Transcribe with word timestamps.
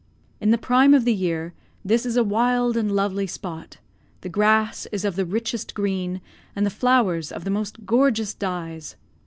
In 0.39 0.49
the 0.49 0.57
prime 0.57 0.95
of 0.95 1.05
the 1.05 1.13
year, 1.13 1.53
this 1.85 2.07
is 2.07 2.17
a 2.17 2.23
wild 2.23 2.75
and 2.75 2.91
lovely 2.91 3.27
spot, 3.27 3.77
the 4.21 4.29
grass 4.29 4.87
is 4.91 5.05
of 5.05 5.15
the 5.15 5.25
richest 5.27 5.75
green, 5.75 6.21
and 6.55 6.65
the 6.65 6.71
flowers 6.71 7.31
of 7.31 7.43
the 7.43 7.51
most 7.51 7.85
gorgeous 7.85 8.33
dyes. 8.33 8.95